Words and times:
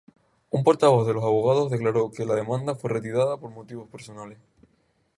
Un 0.49 0.63
portavoz 0.63 1.05
de 1.05 1.13
los 1.13 1.23
abogados 1.23 1.69
declaró 1.69 2.09
que 2.09 2.25
la 2.25 2.33
demanda 2.33 2.73
fue 2.73 2.89
retirada 2.89 3.37
por 3.37 3.51
motivos 3.51 3.87
personales. 3.87 4.39